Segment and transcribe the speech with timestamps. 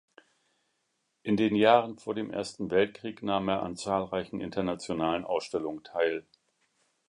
[1.21, 6.25] In den Jahren vor dem Ersten Weltkrieg nahm er an zahlreichen internationalen Ausstellungen teil.